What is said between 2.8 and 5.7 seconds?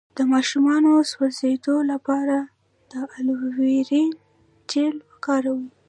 د الوویرا جیل وکاروئ